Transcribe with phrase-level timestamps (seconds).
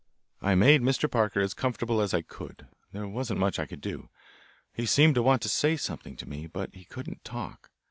[0.41, 1.07] I made Mr.
[1.07, 2.65] Parker as comfortable as I could.
[2.91, 4.09] There wasn't much I could do.
[4.73, 7.69] He seemed to want to say something to me, but he couldn't talk.